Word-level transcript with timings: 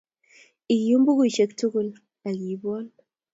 Iyum 0.75 1.01
bukusyek 1.05 1.49
tugul 1.59 1.87
ak 2.27 2.37
iibwon. 2.45 2.85